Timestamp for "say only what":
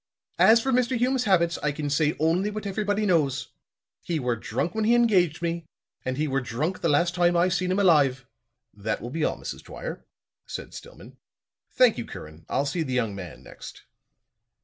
1.91-2.65